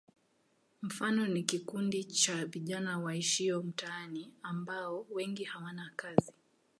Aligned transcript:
Mfano 0.81 1.27
ni 1.27 1.43
kikundi 1.43 2.03
cha 2.03 2.45
vijana 2.45 2.99
waishio 2.99 3.63
mitaani 3.63 4.33
ambao 4.43 5.07
wengi 5.11 5.43
hawana 5.43 5.91
kazi. 5.95 6.33